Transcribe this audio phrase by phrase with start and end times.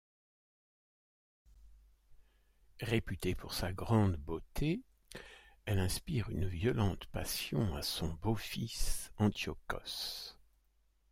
[2.79, 4.81] Réputée pour sa grande beauté
[5.65, 10.33] elle inspire une violente passion à son beau-fils Antiochos.